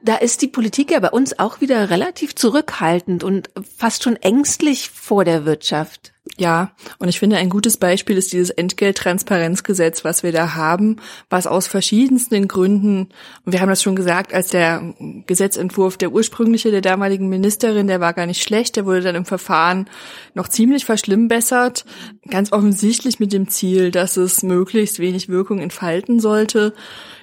[0.04, 4.90] Da ist die Politik ja bei uns auch wieder relativ zurückhaltend und fast schon ängstlich
[4.90, 6.14] vor der Wirtschaft.
[6.38, 10.98] Ja, und ich finde, ein gutes Beispiel ist dieses Entgelttransparenzgesetz, was wir da haben,
[11.30, 13.10] was aus verschiedensten Gründen,
[13.44, 14.94] und wir haben das schon gesagt, als der
[15.28, 19.26] Gesetzentwurf, der ursprüngliche der damaligen Ministerin, der war gar nicht schlecht, der wurde dann im
[19.26, 19.90] Verfahren
[20.34, 21.86] noch ziemlich verschlimmbessert,
[22.30, 26.74] ganz offensichtlich mit dem Ziel, dass es möglichst wenig Wirkung entfalten sollte.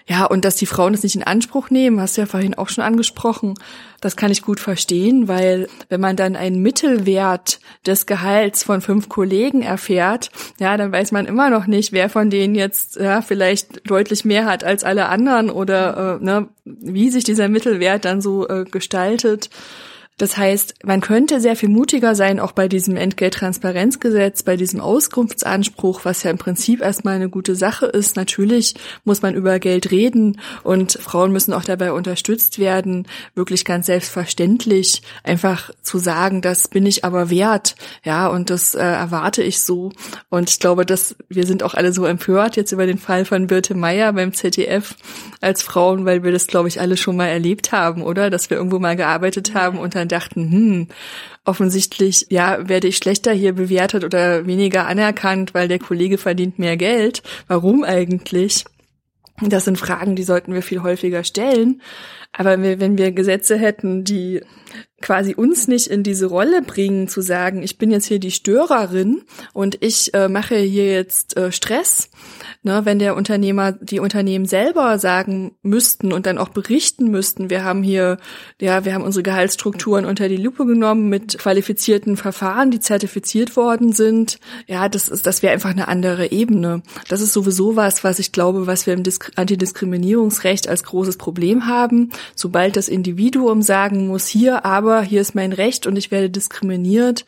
[0.09, 2.69] Ja, und dass die Frauen es nicht in Anspruch nehmen, hast du ja vorhin auch
[2.69, 3.55] schon angesprochen.
[4.01, 9.09] Das kann ich gut verstehen, weil wenn man dann einen Mittelwert des Gehalts von fünf
[9.09, 13.90] Kollegen erfährt, ja, dann weiß man immer noch nicht, wer von denen jetzt ja vielleicht
[13.90, 18.47] deutlich mehr hat als alle anderen oder äh, ne, wie sich dieser Mittelwert dann so
[18.47, 19.51] äh, gestaltet.
[20.18, 26.07] Das heißt, man könnte sehr viel mutiger sein, auch bei diesem Entgelttransparenzgesetz, bei diesem Auskunftsanspruch,
[26.07, 28.16] was ja im Prinzip erstmal eine gute Sache ist.
[28.16, 33.87] Natürlich muss man über Geld reden und Frauen müssen auch dabei unterstützt werden, wirklich ganz
[33.87, 39.61] selbstverständlich einfach zu sagen, das bin ich aber wert, ja, und das äh, erwarte ich
[39.61, 39.92] so.
[40.31, 43.48] Und ich glaube, dass wir sind auch alle so empört jetzt über den Fall von
[43.48, 44.94] Birte Meyer beim ZDF
[45.42, 48.31] als Frauen, weil wir das, glaube ich, alle schon mal erlebt haben, oder?
[48.31, 50.88] Dass wir irgendwo mal gearbeitet haben und dann dachten, hm,
[51.45, 56.77] offensichtlich, ja, werde ich schlechter hier bewertet oder weniger anerkannt, weil der Kollege verdient mehr
[56.77, 57.23] Geld.
[57.49, 58.64] Warum eigentlich?
[59.42, 61.83] Das sind Fragen, die sollten wir viel häufiger stellen.
[62.33, 64.42] Aber wenn wir Gesetze hätten, die
[65.07, 69.23] quasi uns nicht in diese Rolle bringen, zu sagen, ich bin jetzt hier die Störerin
[69.53, 72.11] und ich äh, mache hier jetzt äh, Stress,
[72.66, 77.62] Ne, wenn der Unternehmer, die Unternehmen selber sagen müssten und dann auch berichten müssten, wir
[77.62, 78.16] haben hier,
[78.61, 83.92] ja, wir haben unsere Gehaltsstrukturen unter die Lupe genommen mit qualifizierten Verfahren, die zertifiziert worden
[83.92, 84.40] sind.
[84.66, 86.83] Ja, das ist, das wäre einfach eine andere Ebene.
[87.09, 91.69] Das ist sowieso was, was ich glaube, was wir im Disk Antidiskriminierungsrecht als großes Problem
[91.69, 92.11] haben.
[92.35, 97.24] Sobald das Individuum sagen muss, hier, aber hier ist mein Recht und ich werde diskriminiert,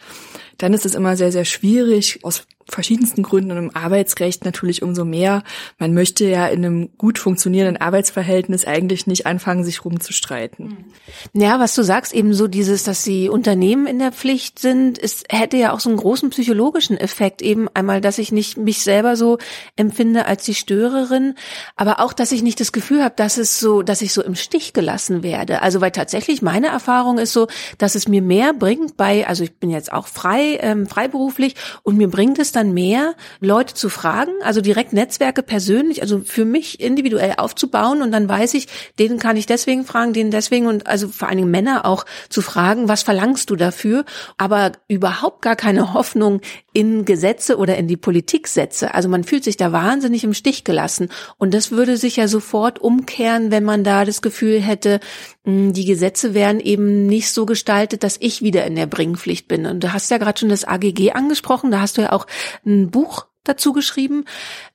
[0.58, 5.04] dann ist es immer sehr, sehr schwierig, aus verschiedensten Gründen und im Arbeitsrecht natürlich umso
[5.04, 5.42] mehr.
[5.78, 10.84] Man möchte ja in einem gut funktionierenden Arbeitsverhältnis eigentlich nicht anfangen, sich rumzustreiten.
[11.32, 15.24] Ja, was du sagst, eben so dieses, dass die Unternehmen in der Pflicht sind, es
[15.30, 17.42] hätte ja auch so einen großen psychologischen Effekt.
[17.42, 19.38] Eben einmal, dass ich nicht mich selber so
[19.76, 21.34] empfinde als die Störerin,
[21.76, 24.34] aber auch, dass ich nicht das Gefühl habe, dass es so, dass ich so im
[24.34, 25.62] Stich gelassen werde.
[25.62, 29.54] Also, weil tatsächlich meine Erfahrung ist so, dass es mir mehr bringt bei, also ich
[29.56, 34.32] bin jetzt auch frei, ähm, freiberuflich und mir bringt es dann mehr, Leute zu fragen,
[34.42, 38.68] also direkt Netzwerke persönlich, also für mich individuell aufzubauen und dann weiß ich,
[38.98, 42.42] denen kann ich deswegen fragen, denen deswegen und also vor allen Dingen Männer auch zu
[42.42, 44.04] fragen, was verlangst du dafür,
[44.36, 46.40] aber überhaupt gar keine Hoffnung
[46.78, 48.94] in Gesetze oder in die Politik setze.
[48.94, 52.78] Also man fühlt sich da wahnsinnig im Stich gelassen und das würde sich ja sofort
[52.78, 55.00] umkehren, wenn man da das Gefühl hätte,
[55.44, 59.66] hm, die Gesetze wären eben nicht so gestaltet, dass ich wieder in der Bringpflicht bin.
[59.66, 62.28] Und du hast ja gerade schon das AGG angesprochen, da hast du ja auch
[62.64, 64.24] ein Buch dazu geschrieben.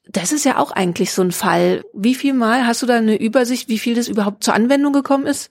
[0.06, 1.86] Das ist ja auch eigentlich so ein Fall.
[1.94, 5.26] Wie viel Mal hast du da eine Übersicht, wie viel das überhaupt zur Anwendung gekommen
[5.26, 5.50] ist?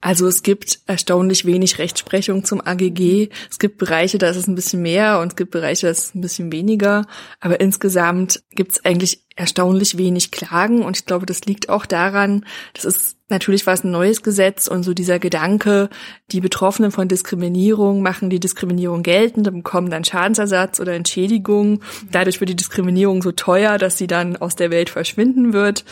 [0.00, 3.30] Also es gibt erstaunlich wenig Rechtsprechung zum AGG.
[3.50, 5.98] Es gibt Bereiche, da ist es ein bisschen mehr und es gibt Bereiche, da ist
[5.98, 7.04] es ein bisschen weniger.
[7.40, 12.44] Aber insgesamt gibt es eigentlich erstaunlich wenig Klagen und ich glaube, das liegt auch daran,
[12.74, 15.90] das ist Natürlich war es ein neues Gesetz und so dieser Gedanke,
[16.32, 21.82] die Betroffenen von Diskriminierung machen die Diskriminierung geltend und bekommen dann Schadensersatz oder Entschädigung.
[22.10, 25.84] Dadurch wird die Diskriminierung so teuer, dass sie dann aus der Welt verschwinden wird.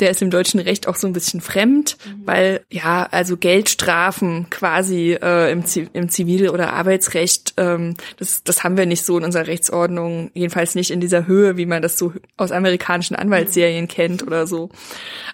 [0.00, 5.12] Der ist im deutschen Recht auch so ein bisschen fremd, weil ja, also Geldstrafen quasi
[5.12, 9.46] äh, im, im Zivil- oder Arbeitsrecht, ähm, das, das haben wir nicht so in unserer
[9.46, 12.52] Rechtsordnung, jedenfalls nicht in dieser Höhe, wie man das so aus
[12.92, 14.68] amerikanischen Anwaltsserien kennt oder so.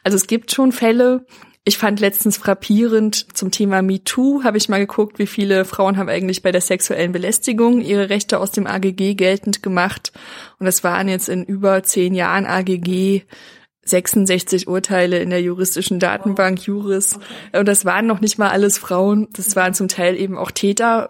[0.05, 1.27] Also es gibt schon Fälle,
[1.65, 6.09] ich fand letztens frappierend zum Thema MeToo, habe ich mal geguckt, wie viele Frauen haben
[6.09, 10.13] eigentlich bei der sexuellen Belästigung ihre Rechte aus dem AGG geltend gemacht.
[10.59, 13.23] Und es waren jetzt in über zehn Jahren AGG
[13.83, 17.19] 66 Urteile in der juristischen Datenbank Juris.
[17.53, 19.29] Und das waren noch nicht mal alles Frauen.
[19.33, 21.09] Das waren zum Teil eben auch Täter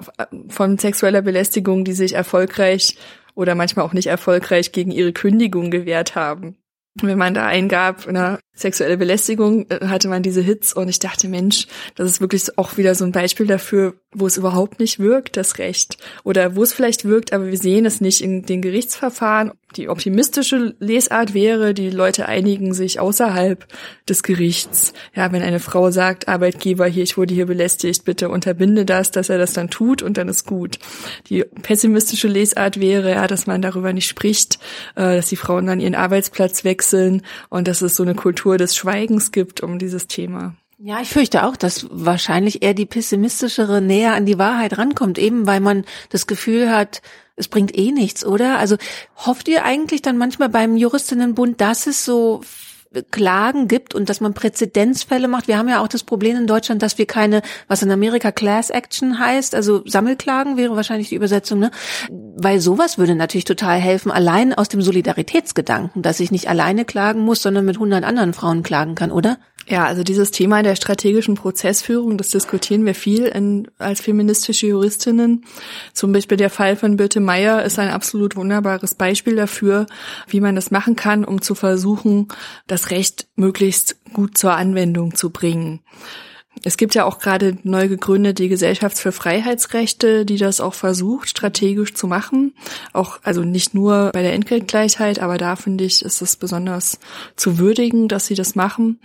[0.49, 2.97] von sexueller Belästigung, die sich erfolgreich
[3.39, 6.57] oder manchmal auch nicht erfolgreich gegen ihre Kündigung gewehrt haben.
[7.01, 11.29] Wenn man da eingab, na, sexuelle Belästigung, äh, hatte man diese Hits und ich dachte,
[11.29, 15.37] Mensch, das ist wirklich auch wieder so ein Beispiel dafür, wo es überhaupt nicht wirkt,
[15.37, 15.99] das Recht.
[16.25, 19.53] Oder wo es vielleicht wirkt, aber wir sehen es nicht in den Gerichtsverfahren.
[19.77, 23.67] Die optimistische Lesart wäre, die Leute einigen sich außerhalb
[24.09, 24.95] des Gerichts.
[25.15, 29.29] Ja, wenn eine Frau sagt, Arbeitgeber hier, ich wurde hier belästigt, bitte unterbinde das, dass
[29.29, 30.79] er das dann tut und dann ist gut.
[31.29, 34.59] Die pessimistische Lesart wäre, ja, dass man darüber nicht spricht,
[34.97, 38.77] äh, dass die Frauen dann ihren Arbeitsplatz wechseln und dass es so eine Kultur des
[38.77, 40.55] Schweigens gibt um dieses Thema.
[40.79, 45.47] Ja, ich fürchte auch, dass wahrscheinlich eher die pessimistischere näher an die Wahrheit rankommt, eben
[45.47, 47.03] weil man das Gefühl hat,
[47.35, 48.59] es bringt eh nichts, oder?
[48.59, 48.77] Also
[49.17, 52.43] hofft ihr eigentlich dann manchmal beim Juristinnenbund, dass es so
[53.11, 55.49] Klagen gibt und dass man Präzedenzfälle macht.
[55.49, 58.71] Wir haben ja auch das Problem in Deutschland, dass wir keine, was in Amerika Class
[58.71, 61.71] Action heißt, also Sammelklagen wäre wahrscheinlich die Übersetzung, ne?
[62.11, 67.21] Weil sowas würde natürlich total helfen, allein aus dem Solidaritätsgedanken, dass ich nicht alleine klagen
[67.21, 69.39] muss, sondern mit hundert anderen Frauen klagen kann, oder?
[69.71, 75.45] Ja, also dieses Thema der strategischen Prozessführung, das diskutieren wir viel in, als feministische Juristinnen.
[75.93, 79.87] Zum Beispiel der Fall von Birte Meyer ist ein absolut wunderbares Beispiel dafür,
[80.27, 82.29] wie man das machen kann, um zu versuchen,
[82.67, 85.81] das Recht möglichst gut zur Anwendung zu bringen.
[86.65, 91.29] Es gibt ja auch gerade neu gegründet die Gesellschaft für Freiheitsrechte, die das auch versucht,
[91.29, 92.55] strategisch zu machen.
[92.95, 96.99] Auch, also nicht nur bei der Entgeltgleichheit, aber da finde ich, ist es besonders
[97.37, 98.99] zu würdigen, dass sie das machen.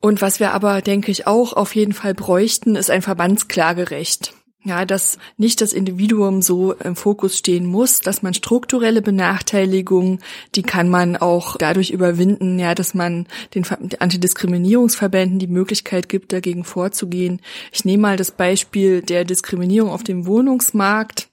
[0.00, 4.32] Und was wir aber, denke ich, auch auf jeden Fall bräuchten, ist ein Verbandsklagerecht.
[4.64, 10.18] Ja, dass nicht das Individuum so im Fokus stehen muss, dass man strukturelle Benachteiligungen,
[10.56, 13.64] die kann man auch dadurch überwinden, ja, dass man den
[13.98, 17.40] Antidiskriminierungsverbänden die Möglichkeit gibt, dagegen vorzugehen.
[17.72, 21.27] Ich nehme mal das Beispiel der Diskriminierung auf dem Wohnungsmarkt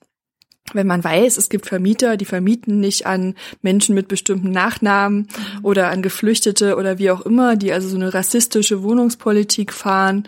[0.74, 5.28] wenn man weiß, es gibt Vermieter, die vermieten nicht an Menschen mit bestimmten Nachnamen
[5.62, 10.28] oder an Geflüchtete oder wie auch immer, die also so eine rassistische Wohnungspolitik fahren,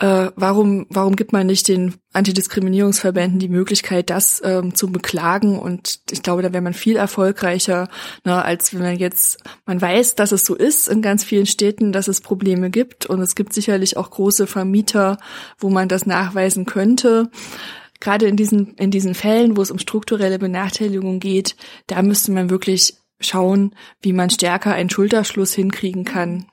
[0.00, 5.58] äh, warum, warum gibt man nicht den Antidiskriminierungsverbänden die Möglichkeit, das ähm, zu beklagen?
[5.58, 7.88] Und ich glaube, da wäre man viel erfolgreicher,
[8.24, 11.90] ne, als wenn man jetzt, man weiß, dass es so ist in ganz vielen Städten,
[11.90, 13.06] dass es Probleme gibt.
[13.06, 15.18] Und es gibt sicherlich auch große Vermieter,
[15.58, 17.28] wo man das nachweisen könnte
[18.00, 21.56] gerade in diesen, in diesen Fällen, wo es um strukturelle Benachteiligung geht,
[21.86, 26.46] da müsste man wirklich schauen, wie man stärker einen Schulterschluss hinkriegen kann.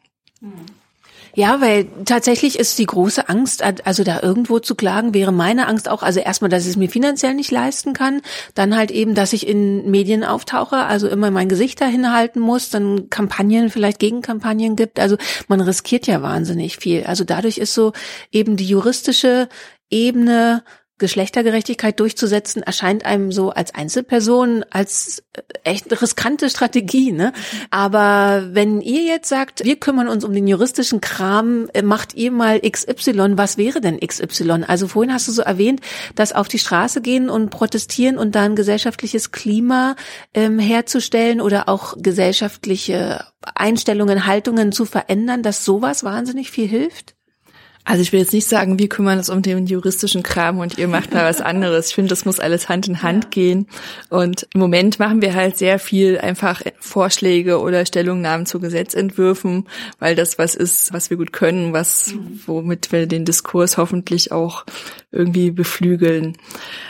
[1.36, 5.90] Ja, weil tatsächlich ist die große Angst, also da irgendwo zu klagen, wäre meine Angst
[5.90, 8.22] auch, also erstmal, dass ich es mir finanziell nicht leisten kann,
[8.54, 12.70] dann halt eben, dass ich in Medien auftauche, also immer mein Gesicht dahin halten muss,
[12.70, 15.18] dann Kampagnen, vielleicht Gegenkampagnen gibt, also
[15.50, 17.04] man riskiert ja wahnsinnig viel.
[17.04, 17.92] Also dadurch ist so
[18.32, 19.50] eben die juristische
[19.90, 20.64] Ebene
[20.98, 27.12] Geschlechtergerechtigkeit durchzusetzen, erscheint einem so als Einzelperson als äh, echt riskante Strategie.
[27.12, 27.34] Ne?
[27.70, 32.32] Aber wenn ihr jetzt sagt, wir kümmern uns um den juristischen Kram, äh, macht ihr
[32.32, 34.64] mal XY, was wäre denn XY?
[34.68, 35.82] Also vorhin hast du so erwähnt,
[36.16, 39.98] dass auf die Straße gehen und protestieren und dann gesellschaftliches Klima
[40.34, 47.15] ähm, herzustellen oder auch gesellschaftliche Einstellungen, Haltungen zu verändern, dass sowas wahnsinnig viel hilft?
[47.86, 50.88] Also ich will jetzt nicht sagen, wir kümmern uns um den juristischen Kram und ihr
[50.88, 51.90] macht mal was anderes.
[51.90, 53.30] Ich finde, das muss alles Hand in Hand ja.
[53.30, 53.68] gehen.
[54.10, 59.68] Und im Moment machen wir halt sehr viel einfach Vorschläge oder Stellungnahmen zu Gesetzentwürfen,
[60.00, 62.42] weil das was ist, was wir gut können, was, mhm.
[62.48, 64.66] womit wir den Diskurs hoffentlich auch
[65.12, 66.38] irgendwie beflügeln.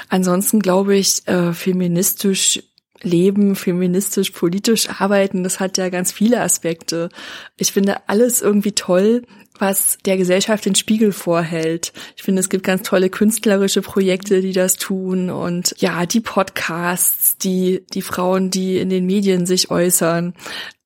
[0.08, 2.64] Ansonsten glaube ich, äh, feministisch
[3.02, 7.10] leben, feministisch, politisch arbeiten, das hat ja ganz viele Aspekte.
[7.58, 9.24] Ich finde alles irgendwie toll,
[9.60, 11.94] was der Gesellschaft den Spiegel vorhält.
[12.16, 17.38] Ich finde, es gibt ganz tolle künstlerische Projekte, die das tun und ja, die Podcasts,
[17.38, 20.34] die, die Frauen, die in den Medien sich äußern.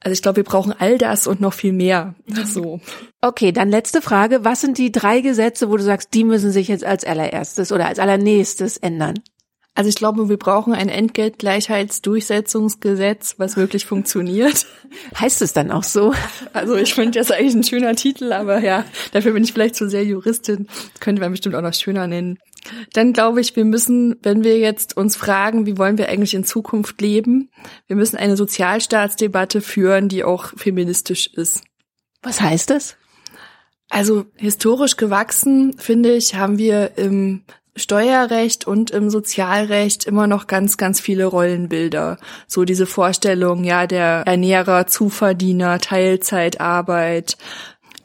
[0.02, 2.16] Also ich glaube, wir brauchen all das und noch viel mehr.
[2.46, 2.80] So.
[3.22, 4.46] Okay, dann letzte Frage.
[4.46, 7.86] Was sind die drei Gesetze, wo du sagst, die müssen sich jetzt als allererstes oder
[7.88, 9.16] als allernächstes ändern?
[9.76, 14.66] Also ich glaube, wir brauchen ein Entgeltgleichheitsdurchsetzungsgesetz, was wirklich funktioniert.
[15.18, 16.14] Heißt es dann auch so?
[16.54, 19.90] Also ich finde das eigentlich ein schöner Titel, aber ja, dafür bin ich vielleicht zu
[19.90, 20.68] sehr Juristin.
[20.68, 22.40] Das könnte man bestimmt auch noch schöner nennen.
[22.94, 26.44] Dann glaube ich, wir müssen, wenn wir jetzt uns fragen, wie wollen wir eigentlich in
[26.44, 27.50] Zukunft leben,
[27.88, 31.62] wir müssen eine Sozialstaatsdebatte führen, die auch feministisch ist.
[32.22, 32.98] Was heißt das?
[33.90, 37.44] Also historisch gewachsen, finde ich, haben wir im
[37.76, 42.18] Steuerrecht und im Sozialrecht immer noch ganz, ganz viele Rollenbilder.
[42.48, 47.38] So diese Vorstellung, ja, der Ernährer, Zuverdiener, Teilzeitarbeit,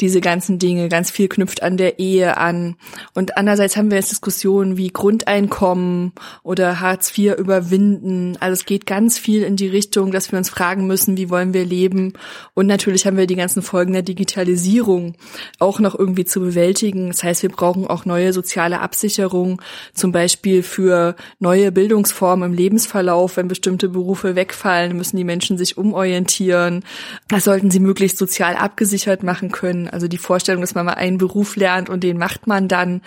[0.01, 0.89] diese ganzen Dinge.
[0.89, 2.77] Ganz viel knüpft an der Ehe an.
[3.15, 8.37] Und andererseits haben wir jetzt Diskussionen wie Grundeinkommen oder Hartz IV überwinden.
[8.41, 11.55] Also es geht ganz viel in die Richtung, dass wir uns fragen müssen, wie wollen
[11.55, 12.15] wir leben.
[12.55, 15.15] Und natürlich haben wir die ganzen Folgen der Digitalisierung
[15.59, 17.09] auch noch irgendwie zu bewältigen.
[17.09, 19.61] Das heißt, wir brauchen auch neue soziale Absicherung,
[19.95, 23.37] zum Beispiel für neue Bildungsformen im Lebensverlauf.
[23.37, 26.85] Wenn bestimmte Berufe wegfallen, müssen die Menschen sich umorientieren.
[27.29, 29.84] Das sollten sie möglichst sozial abgesichert machen können.
[29.89, 33.03] Also die Vorstellung, dass man mal einen Beruf lernt und den macht man dann,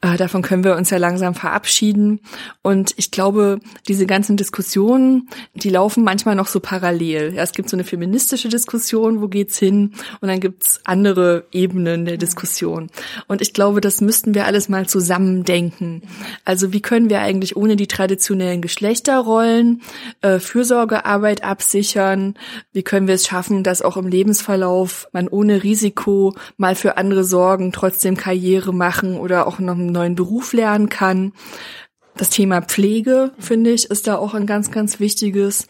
[0.00, 2.20] äh, davon können wir uns ja langsam verabschieden.
[2.62, 7.34] Und ich glaube, diese ganzen Diskussionen, die laufen manchmal noch so parallel.
[7.34, 9.94] Ja, es gibt so eine feministische Diskussion, wo geht's hin?
[10.20, 12.90] Und dann gibt's andere Ebenen der Diskussion.
[13.26, 16.02] Und ich glaube, das müssten wir alles mal zusammendenken.
[16.44, 19.82] Also wie können wir eigentlich ohne die traditionellen Geschlechterrollen
[20.22, 22.34] äh, Fürsorgearbeit absichern?
[22.72, 26.19] Wie können wir es schaffen, dass auch im Lebensverlauf man ohne Risiko
[26.56, 31.32] mal für andere sorgen, trotzdem Karriere machen oder auch noch einen neuen Beruf lernen kann.
[32.16, 35.66] Das Thema Pflege, finde ich, ist da auch ein ganz, ganz wichtiges.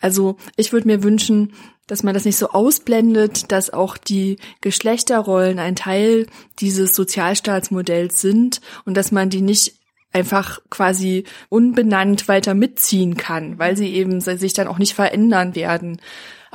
[0.00, 1.54] Also ich würde mir wünschen,
[1.86, 6.26] dass man das nicht so ausblendet, dass auch die Geschlechterrollen ein Teil
[6.60, 9.74] dieses Sozialstaatsmodells sind und dass man die nicht
[10.12, 16.00] einfach quasi unbenannt weiter mitziehen kann, weil sie eben sich dann auch nicht verändern werden.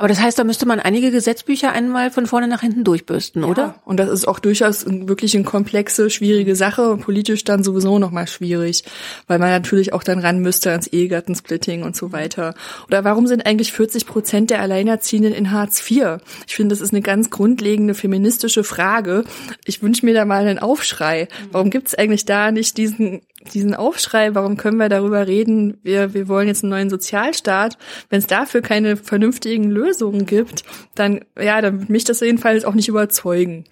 [0.00, 3.48] Aber das heißt, da müsste man einige Gesetzbücher einmal von vorne nach hinten durchbürsten, ja.
[3.48, 3.74] oder?
[3.84, 8.26] Und das ist auch durchaus wirklich eine komplexe, schwierige Sache und politisch dann sowieso nochmal
[8.26, 8.84] schwierig,
[9.26, 12.54] weil man natürlich auch dann ran müsste ans Ehegattensplitting und so weiter.
[12.86, 16.16] Oder warum sind eigentlich 40 Prozent der Alleinerziehenden in Hartz IV?
[16.46, 19.24] Ich finde, das ist eine ganz grundlegende feministische Frage.
[19.66, 21.28] Ich wünsche mir da mal einen Aufschrei.
[21.52, 23.20] Warum gibt es eigentlich da nicht diesen
[23.54, 27.78] diesen Aufschrei, warum können wir darüber reden, wir, wir wollen jetzt einen neuen Sozialstaat,
[28.10, 29.89] wenn es dafür keine vernünftigen Lösungen
[30.26, 33.64] gibt, dann, ja, dann wird mich das jedenfalls auch nicht überzeugen.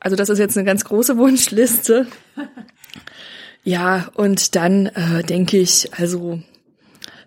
[0.00, 2.06] Also das ist jetzt eine ganz große Wunschliste.
[3.62, 6.40] Ja, und dann äh, denke ich, also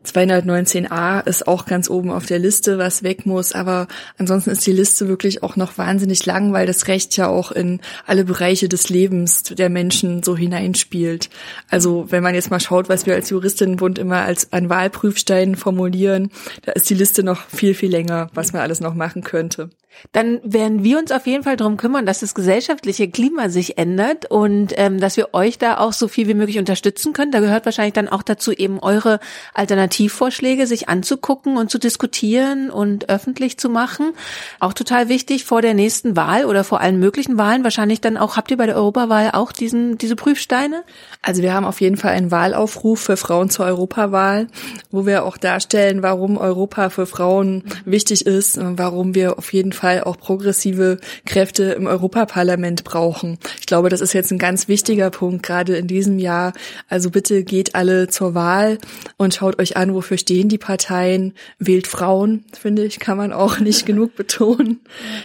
[0.08, 3.54] 219a ist auch ganz oben auf der Liste, was weg muss.
[3.54, 7.52] Aber ansonsten ist die Liste wirklich auch noch wahnsinnig lang, weil das Recht ja auch
[7.52, 11.30] in alle Bereiche des Lebens der Menschen so hineinspielt.
[11.70, 16.32] Also wenn man jetzt mal schaut, was wir als Juristinnenbund immer als an Wahlprüfsteinen formulieren,
[16.64, 19.70] da ist die Liste noch viel, viel länger, was man alles noch machen könnte.
[20.12, 24.30] Dann werden wir uns auf jeden Fall darum kümmern, dass das gesellschaftliche Klima sich ändert
[24.30, 27.32] und ähm, dass wir euch da auch so viel wie möglich unterstützen können.
[27.32, 29.20] Da gehört wahrscheinlich dann auch dazu, eben eure
[29.54, 34.14] Alternativvorschläge sich anzugucken und zu diskutieren und öffentlich zu machen.
[34.60, 37.64] Auch total wichtig vor der nächsten Wahl oder vor allen möglichen Wahlen.
[37.64, 40.84] Wahrscheinlich dann auch, habt ihr bei der Europawahl auch diesen, diese Prüfsteine?
[41.22, 44.48] Also wir haben auf jeden Fall einen Wahlaufruf für Frauen zur Europawahl,
[44.92, 49.87] wo wir auch darstellen, warum Europa für Frauen wichtig ist, warum wir auf jeden Fall
[49.88, 53.38] Fall auch progressive Kräfte im Europaparlament brauchen.
[53.58, 56.52] Ich glaube, das ist jetzt ein ganz wichtiger Punkt, gerade in diesem Jahr.
[56.90, 58.80] Also bitte geht alle zur Wahl
[59.16, 61.34] und schaut euch an, wofür stehen die Parteien.
[61.58, 64.82] Wählt Frauen, finde ich, kann man auch nicht genug betonen.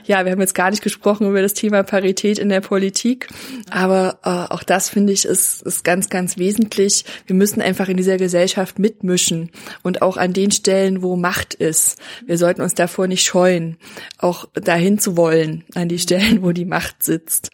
[0.06, 3.26] Ja, wir haben jetzt gar nicht gesprochen über das Thema Parität in der Politik,
[3.68, 7.04] aber äh, auch das finde ich ist, ist ganz, ganz wesentlich.
[7.26, 9.50] Wir müssen einfach in dieser Gesellschaft mitmischen
[9.82, 11.98] und auch an den Stellen, wo Macht ist.
[12.26, 13.76] Wir sollten uns davor nicht scheuen.
[14.18, 17.50] Auch dahin zu wollen, an die Stellen, wo die Macht sitzt.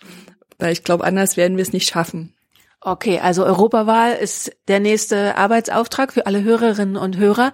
[0.59, 2.35] Weil ich glaube, anders werden wir es nicht schaffen.
[2.81, 7.53] Okay, also Europawahl ist der nächste Arbeitsauftrag für alle Hörerinnen und Hörer.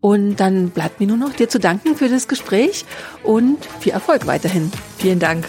[0.00, 2.84] Und dann bleibt mir nur noch dir zu danken für das Gespräch
[3.22, 4.70] und viel Erfolg weiterhin.
[4.98, 5.46] Vielen Dank.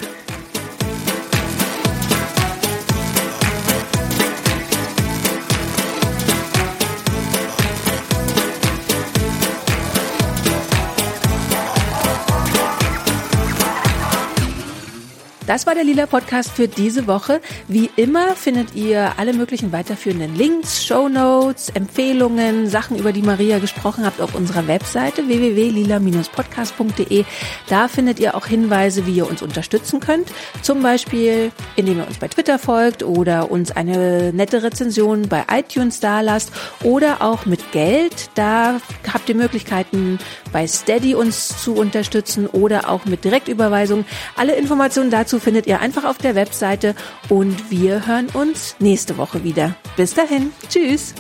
[15.48, 17.40] Das war der Lila Podcast für diese Woche.
[17.70, 23.60] Wie immer findet ihr alle möglichen weiterführenden Links, Show Notes, Empfehlungen, Sachen, über die Maria
[23.60, 27.24] gesprochen habt, auf unserer Webseite www.lila-podcast.de.
[27.70, 30.34] Da findet ihr auch Hinweise, wie ihr uns unterstützen könnt.
[30.64, 36.02] Zum Beispiel, indem ihr uns bei Twitter folgt oder uns eine nette Rezension bei iTunes
[36.02, 36.52] dalasst
[36.84, 38.32] oder auch mit Geld.
[38.36, 38.82] Da
[39.14, 40.20] habt ihr Möglichkeiten,
[40.52, 44.04] bei Steady uns zu unterstützen oder auch mit Direktüberweisung.
[44.36, 45.10] Alle Informationen
[45.40, 46.96] findet ihr einfach auf der Webseite
[47.30, 49.76] und wir hören uns nächste Woche wieder.
[49.96, 51.14] Bis dahin, tschüss.